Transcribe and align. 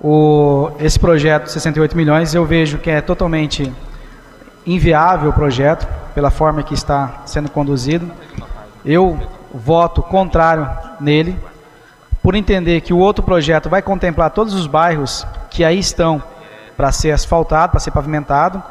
O, 0.00 0.70
esse 0.78 0.98
projeto, 0.98 1.48
68 1.48 1.96
milhões, 1.96 2.32
eu 2.34 2.44
vejo 2.44 2.78
que 2.78 2.90
é 2.90 3.00
totalmente 3.00 3.72
inviável 4.64 5.30
o 5.30 5.32
projeto, 5.32 5.88
pela 6.14 6.30
forma 6.30 6.62
que 6.62 6.74
está 6.74 7.22
sendo 7.26 7.50
conduzido. 7.50 8.10
Eu 8.84 9.18
voto 9.52 10.02
contrário 10.02 10.68
nele, 11.00 11.36
por 12.22 12.34
entender 12.34 12.80
que 12.80 12.92
o 12.92 12.98
outro 12.98 13.24
projeto 13.24 13.68
vai 13.68 13.82
contemplar 13.82 14.30
todos 14.30 14.54
os 14.54 14.66
bairros 14.66 15.26
que 15.50 15.64
aí 15.64 15.78
estão 15.78 16.22
para 16.76 16.92
ser 16.92 17.10
asfaltado, 17.10 17.72
para 17.72 17.80
ser 17.80 17.90
pavimentado. 17.90 18.62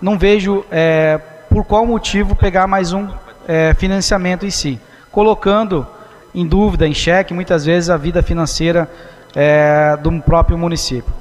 Não 0.00 0.18
vejo 0.18 0.64
é, 0.70 1.18
por 1.48 1.64
qual 1.64 1.84
motivo 1.84 2.36
pegar 2.36 2.66
mais 2.66 2.92
um 2.92 3.08
é, 3.48 3.74
financiamento 3.74 4.46
em 4.46 4.50
si, 4.50 4.80
colocando 5.10 5.86
em 6.34 6.46
dúvida, 6.46 6.86
em 6.86 6.94
xeque, 6.94 7.32
muitas 7.32 7.64
vezes 7.64 7.88
a 7.88 7.96
vida 7.96 8.22
financeira 8.22 8.88
é, 9.34 9.96
do 9.96 10.12
próprio 10.20 10.56
município. 10.56 11.12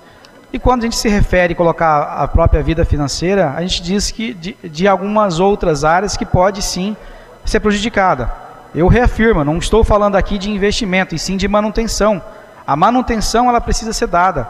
E 0.51 0.59
quando 0.59 0.81
a 0.81 0.83
gente 0.83 0.95
se 0.95 1.09
refere 1.09 1.53
a 1.53 1.55
colocar 1.55 2.03
a 2.03 2.27
própria 2.27 2.63
vida 2.63 2.85
financeira, 2.85 3.53
a 3.57 3.61
gente 3.61 3.81
diz 3.81 4.09
que 4.09 4.33
de, 4.33 4.55
de 4.63 4.87
algumas 4.87 5.39
outras 5.39 5.83
áreas 5.83 6.15
que 6.15 6.25
pode 6.25 6.61
sim 6.61 6.95
ser 7.43 7.59
prejudicada. 7.59 8.31
Eu 8.73 8.87
reafirmo, 8.87 9.43
não 9.43 9.57
estou 9.57 9.83
falando 9.83 10.15
aqui 10.15 10.37
de 10.37 10.49
investimento, 10.49 11.13
e 11.13 11.19
sim 11.19 11.37
de 11.37 11.47
manutenção. 11.47 12.21
A 12.65 12.75
manutenção 12.75 13.49
ela 13.49 13.59
precisa 13.59 13.93
ser 13.93 14.07
dada. 14.07 14.47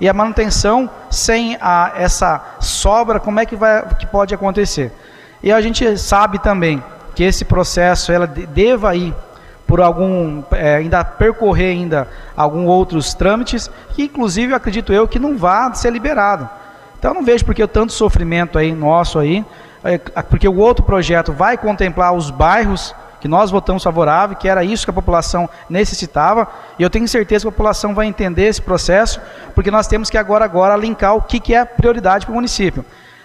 E 0.00 0.08
a 0.08 0.12
manutenção 0.12 0.90
sem 1.10 1.56
a, 1.60 1.92
essa 1.96 2.42
sobra, 2.58 3.20
como 3.20 3.38
é 3.38 3.46
que, 3.46 3.54
vai, 3.56 3.84
que 3.96 4.06
pode 4.06 4.34
acontecer? 4.34 4.92
E 5.42 5.52
a 5.52 5.60
gente 5.60 5.96
sabe 5.98 6.38
também 6.38 6.82
que 7.14 7.22
esse 7.22 7.44
processo 7.44 8.10
ela 8.10 8.26
deva 8.26 8.94
ir 8.96 9.14
por 9.74 9.80
algum 9.80 10.40
é, 10.52 10.76
ainda 10.76 11.04
percorrer 11.04 11.72
ainda 11.72 12.06
alguns 12.36 12.68
outros 12.68 13.12
trâmites 13.12 13.68
que 13.92 14.04
inclusive 14.04 14.52
eu 14.52 14.56
acredito 14.56 14.92
eu 14.92 15.08
que 15.08 15.18
não 15.18 15.36
vá 15.36 15.74
ser 15.74 15.90
liberado. 15.90 16.48
Então 16.96 17.10
eu 17.10 17.14
não 17.16 17.24
vejo 17.24 17.44
porque 17.44 17.66
tanto 17.66 17.92
sofrimento 17.92 18.56
aí 18.56 18.72
nosso 18.72 19.18
aí, 19.18 19.44
é, 19.82 19.98
porque 19.98 20.46
o 20.46 20.58
outro 20.58 20.84
projeto 20.84 21.32
vai 21.32 21.58
contemplar 21.58 22.14
os 22.14 22.30
bairros 22.30 22.94
que 23.20 23.26
nós 23.26 23.50
votamos 23.50 23.82
favorável, 23.82 24.36
que 24.36 24.48
era 24.48 24.62
isso 24.62 24.86
que 24.86 24.90
a 24.90 24.94
população 24.94 25.50
necessitava, 25.68 26.46
e 26.78 26.82
eu 26.84 26.88
tenho 26.88 27.08
certeza 27.08 27.42
que 27.42 27.48
a 27.48 27.50
população 27.50 27.96
vai 27.96 28.06
entender 28.06 28.44
esse 28.44 28.62
processo, 28.62 29.20
porque 29.56 29.72
nós 29.72 29.88
temos 29.88 30.08
que 30.08 30.16
agora 30.16 30.44
agora 30.44 30.76
linkar 30.76 31.16
o 31.16 31.22
que, 31.22 31.40
que 31.40 31.52
é 31.52 31.64
prioridade 31.64 32.26
para 32.26 32.32
o 32.32 32.36
município. 32.36 32.84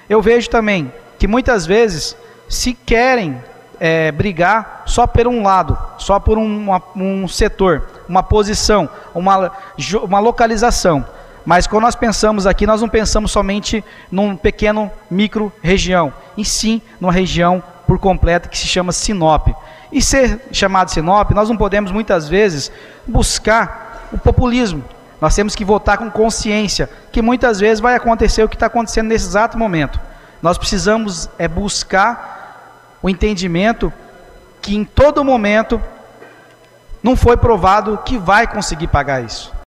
Eu 0.09 0.19
vejo 0.19 0.49
também 0.49 0.91
que 1.19 1.27
muitas 1.27 1.67
vezes 1.67 2.17
se 2.47 2.73
querem 2.73 3.39
é, 3.79 4.11
brigar 4.11 4.83
só 4.85 5.07
por 5.07 5.27
um 5.27 5.43
lado, 5.43 5.77
só 5.97 6.19
por 6.19 6.37
um, 6.37 6.57
uma, 6.63 6.81
um 6.95 7.27
setor, 7.27 7.87
uma 8.07 8.21
posição, 8.21 8.89
uma, 9.13 9.51
uma 10.03 10.19
localização. 10.19 11.05
Mas 11.45 11.65
quando 11.65 11.83
nós 11.83 11.95
pensamos 11.95 12.45
aqui, 12.45 12.67
nós 12.67 12.81
não 12.81 12.89
pensamos 12.89 13.31
somente 13.31 13.83
num 14.11 14.35
pequeno 14.35 14.91
micro 15.09 15.51
região, 15.61 16.13
e 16.37 16.43
sim 16.43 16.81
numa 16.99 17.13
região 17.13 17.63
por 17.87 17.97
completo 17.97 18.49
que 18.49 18.57
se 18.57 18.67
chama 18.67 18.91
Sinop. 18.91 19.47
E 19.91 20.01
ser 20.01 20.41
chamado 20.51 20.91
Sinop, 20.91 21.31
nós 21.31 21.49
não 21.49 21.57
podemos 21.57 21.91
muitas 21.91 22.29
vezes 22.29 22.71
buscar 23.07 24.09
o 24.11 24.17
populismo. 24.17 24.83
Nós 25.19 25.35
temos 25.35 25.55
que 25.55 25.65
votar 25.65 25.97
com 25.97 26.09
consciência, 26.09 26.89
que 27.11 27.21
muitas 27.21 27.59
vezes 27.59 27.79
vai 27.79 27.95
acontecer 27.95 28.43
o 28.43 28.49
que 28.49 28.55
está 28.55 28.67
acontecendo 28.67 29.07
nesse 29.07 29.25
exato 29.25 29.57
momento. 29.57 29.99
Nós 30.41 30.57
precisamos 30.57 31.29
é 31.37 31.47
buscar 31.47 32.38
o 33.01 33.09
entendimento 33.09 33.91
que 34.61 34.75
em 34.75 34.83
todo 34.83 35.23
momento 35.23 35.81
não 37.01 37.15
foi 37.15 37.37
provado 37.37 37.97
que 38.05 38.17
vai 38.17 38.45
conseguir 38.45 38.87
pagar 38.87 39.23
isso. 39.23 39.53